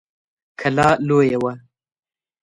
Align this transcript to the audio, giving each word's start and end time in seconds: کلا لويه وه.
کلا 0.59 0.87
لويه 1.07 1.37
وه. 1.43 1.53